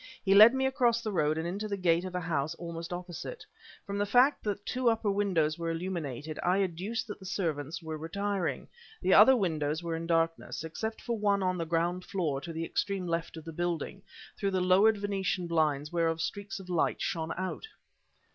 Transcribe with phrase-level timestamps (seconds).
[0.25, 3.45] He led me across the road and into the gate of a house almost opposite.
[3.85, 7.99] From the fact that two upper windows were illuminated, I adduced that the servants were
[7.99, 8.67] retiring;
[9.03, 12.65] the other windows were in darkness, except for one on the ground floor to the
[12.65, 14.01] extreme left of the building,
[14.39, 17.67] through the lowered venetian blinds whereof streaks of light shone out.